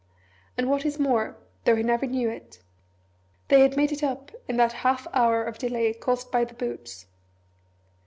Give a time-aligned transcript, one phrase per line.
[0.57, 2.63] _And what is more though he never knew it
[3.49, 7.05] they had made it up in that half hour of delay caused by the Boots.